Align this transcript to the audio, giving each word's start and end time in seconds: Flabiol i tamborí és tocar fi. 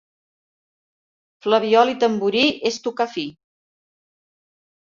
Flabiol 1.45 1.93
i 1.93 1.97
tamborí 2.05 2.43
és 2.71 2.81
tocar 2.89 3.09
fi. 3.15 3.29